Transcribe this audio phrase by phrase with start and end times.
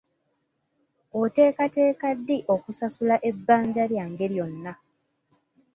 [1.21, 4.71] Oteekateeka ddi okusasula ebbanja lyange lyonna?